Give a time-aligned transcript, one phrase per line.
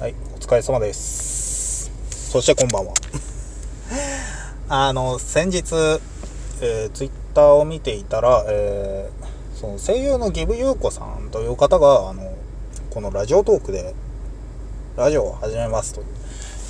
[0.00, 1.90] はい、お疲れ様です。
[2.30, 2.94] そしてこんばんは。
[4.70, 5.74] あの、先日、
[6.60, 12.32] えー、ツイッターを見ていたら、えー、その声優のギブユーコさんという方が、あの、
[12.90, 13.92] このラジオトークで、
[14.94, 16.04] ラジオを始めますと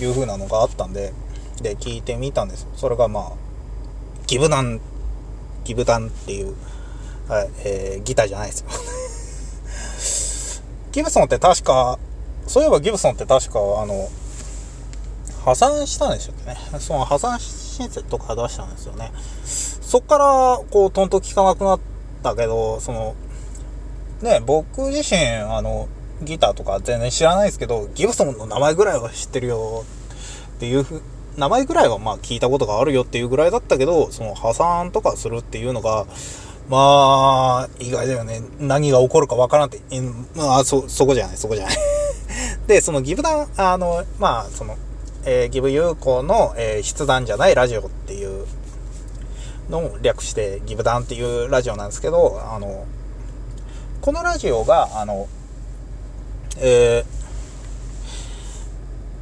[0.01, 1.13] いう風なのがあったんで、
[1.61, 2.67] で、聞いてみたんです。
[2.77, 3.33] それがまあ、
[4.27, 4.81] ギブダン、
[5.65, 6.55] ギブダンっていう、
[7.29, 8.69] はい、えー、ギターじゃないですよ。
[10.93, 11.99] ギブソンって確か、
[12.49, 14.09] そういえばギブソンって確か、あの、
[15.45, 16.81] 破産したんでしたっけね。
[16.81, 19.13] その破産申請とか出したんですよね。
[19.45, 21.81] そっから、こう、トント聞かなくなっ
[22.23, 23.15] たけど、その、
[24.23, 25.89] ね、僕自身、あの、
[26.23, 29.85] ギターとか全然知らないですけど、ギブソンの名前ぐらいは知ってるよ
[30.57, 31.01] っていうふ
[31.37, 36.07] 名前ぐらいはまあ聞いたことがあるよっていうぐらいだったけど、その破産とかするっていうのが、
[36.69, 38.43] まあ、意外だよね。
[38.59, 39.81] 何が起こるかわからんって、
[40.35, 41.77] まあ、そ、そこじゃない、そこじゃない。
[42.69, 44.77] で、そのギブダン、あの、まあ、その、
[45.25, 48.47] えー、ギブユーコの、えー、筆談じゃないラジオっていう
[49.71, 52.87] のを略してギブダンっていうラジオなんですけど、あの、
[54.03, 55.29] このラジオが、あの、
[56.59, 57.05] え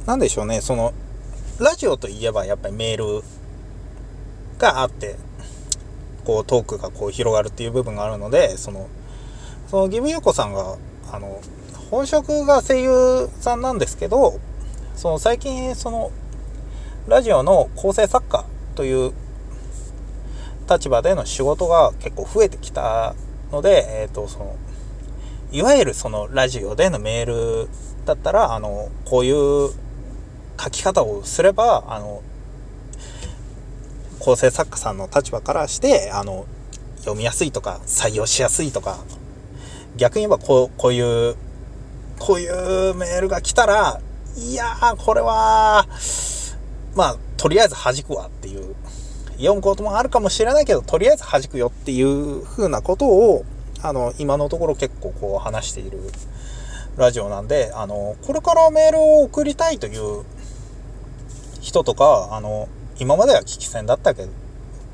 [0.03, 0.93] ー、なんでしょうね、その、
[1.57, 3.23] ラジオといえばやっぱりメール
[4.57, 5.15] があって、
[6.25, 8.89] こうトークがこう広がるっていう部分があるので、その、
[9.69, 10.75] そのギブユーコさんが、
[11.13, 11.39] あの、
[11.89, 14.39] 本職が声優さんなんですけど、
[14.95, 16.11] その最近その
[17.07, 19.13] ラジオの構成作家という
[20.69, 23.15] 立場での仕事が結構増えてきた
[23.51, 24.55] ので、えっ、ー、と、その、
[25.51, 27.25] いわゆるそのラジオでのメー
[27.63, 27.69] ル
[28.05, 29.69] だったら、あの、こういう
[30.61, 32.21] 書き方をすれば、あの、
[34.19, 36.45] 構成作家さんの立場からして、あの、
[36.97, 38.99] 読みやすいとか、採用しやすいとか、
[39.95, 41.37] 逆に言えばこう、こういう
[42.19, 44.01] こういうメールが来たら、
[44.37, 45.87] いやー、これは、
[46.95, 48.75] まあ、とりあえず弾くわっていう、
[49.37, 53.45] 読むこともあるかもしれないけど、とりあえず弾くよっていう風なことを、
[53.81, 55.99] あの、今のところ結構こう話している
[56.97, 60.23] ラジオなんで、あの、これからメールを送りたいという
[61.61, 62.67] 人とか、あの、
[62.99, 64.31] 今までは聞き戦だったけど、っ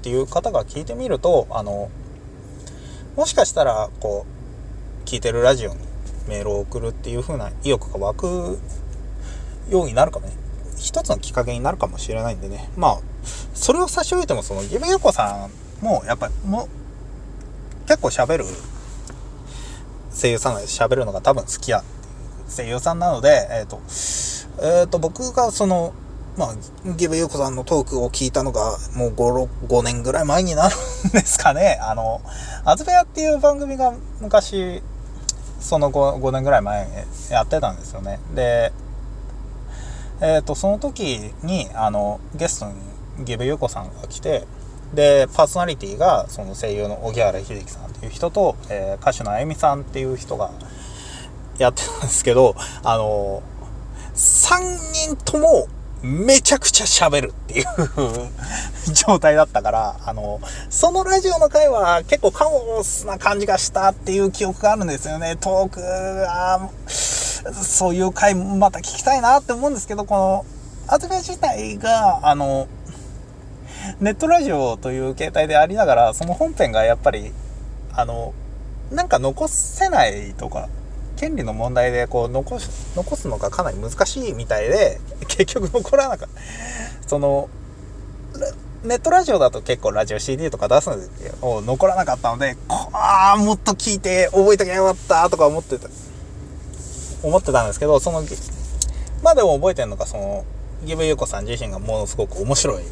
[0.03, 1.89] ていう方が聞いてみると、あの、
[3.15, 4.25] もしかしたら、こ
[5.05, 5.92] う、聞いてるラジオに
[6.27, 8.59] メールを送るっていう風な意欲が湧く
[9.69, 10.33] ようになるかもね。
[10.77, 12.69] 一つのきっかけになるかもしれないんでね。
[12.75, 12.99] まあ、
[13.53, 15.47] それを差し置いても、その、ギブヨコさ
[15.81, 18.45] んも、やっぱり、もう、結構喋る、
[20.11, 21.83] 声優さんが喋るのが多分好きや、
[22.49, 23.81] 声優さんなので、えっ、ー、と、
[24.61, 25.93] えっ、ー、と、僕がその、
[26.37, 26.55] まあ、
[26.97, 31.79] ギブユーコさんのトークを聞いたのが、もう5、6 5年ぐらい前になるんですかね。
[31.81, 32.21] あの、
[32.65, 34.81] アズベアっていう番組が昔、
[35.63, 36.87] その 5, 5年ぐらい前
[37.31, 38.19] やってたんですよね。
[38.35, 38.73] で、
[40.21, 44.43] えっ、ー、と、その時に、あの、ゲストにギブユコさんが来て、
[44.93, 50.51] で、パーソナリティが、その声優の荻原秀樹さんっていう人と、えー、歌手のあゆみさんっていう人が
[51.57, 53.41] やってたんですけど、あの、
[54.15, 55.67] 3人とも
[56.03, 57.65] めちゃくちゃ喋るっていう
[58.93, 65.37] 状態だったから、あの、そのラジオの回は結構カオスな感じがしたっていう記憶があるんですよね。
[65.39, 70.45] トークが、そういう回また聞きたいなって思うんですけど、この、
[70.87, 72.67] アズベ自体が、あの、
[74.01, 77.31] ネットラジオという形態でありながら、その本編がやっぱり、
[77.93, 78.33] あの、
[78.91, 80.67] なんか残せないとか、
[81.23, 87.07] 権利の問題でこう残す残すのがかなり難しいみたいで 結局残らなかった。
[87.07, 87.47] その
[88.83, 92.57] ネットラジオだと結構ラジオ CD とか出すんですけど残らなかったので
[92.91, 95.87] ああもっと聞いて覚えときゃよかったとか思ってた
[97.21, 98.21] 思ってたんですけどその
[99.21, 100.43] まあでも覚えてるのがその
[100.83, 102.83] ギブユーコさん自身がものすごく面白い。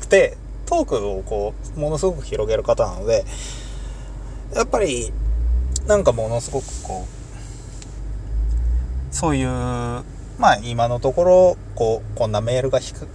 [0.00, 3.24] くてトークをこうものすごく広げる方なので
[4.54, 5.12] やっぱり
[5.88, 7.19] なんかものすごくこう
[9.20, 13.06] そういう、まあ今のところ、こう、こんなメールが引く、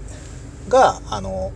[0.70, 1.52] が、あの、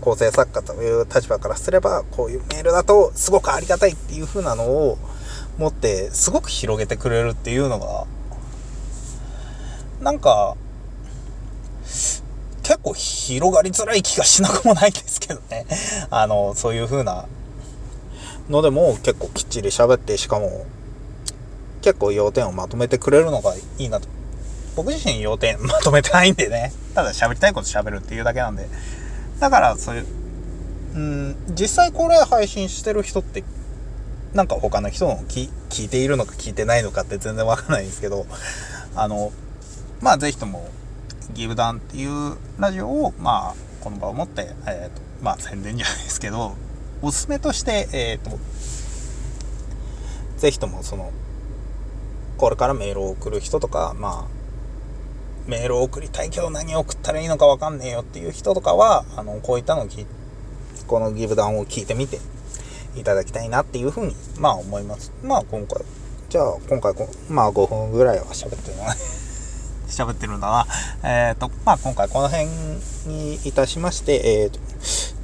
[0.00, 4.98] 構成作家という立場からすれば、こういうメールだとすごくありがたいっていう風なのを
[5.58, 8.06] 持って、すごく広げてくれるっていうのが、
[10.00, 10.56] なんか、
[11.84, 15.66] 結構広がりづらい気がしなくもないですけどね。
[16.10, 17.26] あの、そういう風な
[18.48, 20.66] のでも結構きっちり喋って、しかも、
[21.82, 24.08] 結構要点をまとめてくれるのがいいなと。
[24.76, 26.72] 僕自身要点まとめてないんでね。
[26.94, 28.68] ただ喋りたいこと喋るっていうだけなんで。
[29.40, 30.06] だから、そういう、
[30.94, 33.44] うん、実際これ配信してる人って、
[34.34, 38.26] なんか他の人の聞聞いているのか聞いてないのかって全然わかんないんですけど、
[38.94, 39.32] あの、
[40.00, 40.68] まあ、ぜひとも、
[41.34, 46.56] ギブダンっていうラジオを、まあ、この場をもって、えっ、ー、と、まあ、宣伝じゃないですけど、
[47.02, 48.38] おすすめとして、えっ、ー、と、
[50.38, 51.12] ぜひとも、その、
[52.38, 54.38] これからメールを送る人とか、まあ、
[55.48, 59.88] メールを送りたいけど何を送ったらいいのかわかんねえよっていう人とかは、あの、こういったのを、
[60.86, 62.18] このギブダウンを聞いてみて
[62.96, 65.12] いただきたいなっていうふうに、まあ思います。
[65.24, 65.84] まあ今回、
[66.28, 66.94] じゃあ今回
[67.28, 68.90] まあ5分ぐらいは喋ってるのね。
[69.88, 70.66] 喋ってるんだな。
[71.02, 72.46] えっ、ー、と、まあ今回この辺
[73.06, 74.60] にいたしまして、えっ、ー、と、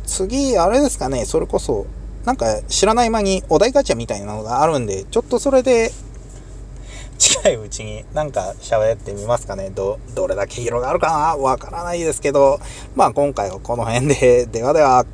[0.04, 1.86] 次、あれですかね、それこそ、
[2.24, 5.92] なんか知らない間にお題ガチャみたいなのがあるんで、ちょっとそれで
[7.44, 9.68] 近いうちになんか喋ってみますかね。
[9.68, 11.36] ど、どれだけ広がるかな？
[11.36, 12.58] わからないですけど、
[12.96, 15.04] まあ今回はこの辺で、ではでは。